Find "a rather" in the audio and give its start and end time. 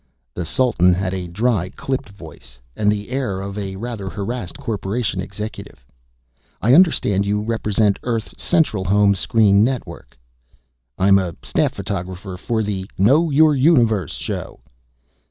3.55-4.09